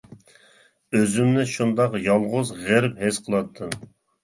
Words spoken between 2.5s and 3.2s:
غېرىب